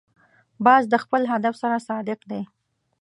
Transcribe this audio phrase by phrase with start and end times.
[0.65, 2.41] باز د خپل هدف سره صادق دی